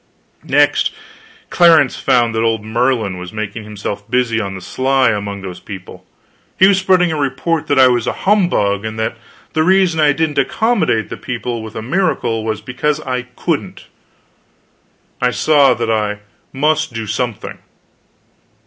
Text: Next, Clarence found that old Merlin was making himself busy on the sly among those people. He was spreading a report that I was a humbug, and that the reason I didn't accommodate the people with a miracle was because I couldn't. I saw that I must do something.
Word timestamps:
Next, 0.47 0.91
Clarence 1.51 1.95
found 1.95 2.33
that 2.33 2.41
old 2.41 2.63
Merlin 2.65 3.19
was 3.19 3.31
making 3.31 3.65
himself 3.65 4.09
busy 4.09 4.39
on 4.41 4.55
the 4.55 4.59
sly 4.61 5.11
among 5.11 5.41
those 5.43 5.59
people. 5.59 6.07
He 6.57 6.65
was 6.65 6.79
spreading 6.79 7.11
a 7.11 7.15
report 7.15 7.67
that 7.67 7.77
I 7.77 7.87
was 7.87 8.07
a 8.07 8.11
humbug, 8.25 8.83
and 8.83 8.97
that 8.97 9.15
the 9.53 9.61
reason 9.61 9.99
I 9.99 10.11
didn't 10.11 10.39
accommodate 10.39 11.09
the 11.09 11.17
people 11.17 11.61
with 11.61 11.75
a 11.75 11.83
miracle 11.83 12.43
was 12.43 12.61
because 12.61 12.99
I 13.01 13.27
couldn't. 13.35 13.85
I 15.21 15.29
saw 15.29 15.75
that 15.75 15.91
I 15.91 16.21
must 16.51 16.93
do 16.95 17.05
something. 17.05 17.59